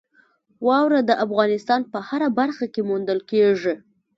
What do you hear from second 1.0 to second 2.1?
د افغانستان په